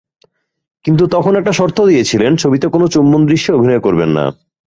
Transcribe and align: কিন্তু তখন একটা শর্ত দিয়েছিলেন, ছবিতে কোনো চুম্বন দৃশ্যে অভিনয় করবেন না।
কিন্তু 0.85 1.03
তখন 1.07 1.33
একটা 1.35 1.53
শর্ত 1.53 1.77
দিয়েছিলেন, 1.85 2.31
ছবিতে 2.35 2.65
কোনো 2.67 2.85
চুম্বন 2.87 3.21
দৃশ্যে 3.25 3.51
অভিনয় 3.53 3.81
করবেন 3.81 4.09
না। 4.09 4.25